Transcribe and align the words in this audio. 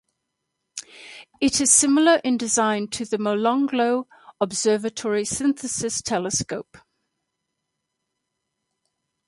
It 1.39 1.61
is 1.61 1.71
similar 1.71 2.15
in 2.23 2.35
design 2.35 2.87
to 2.87 3.05
the 3.05 3.17
Molonglo 3.19 4.07
Observatory 4.41 5.25
Synthesis 5.25 6.01
Telescope. 6.01 6.75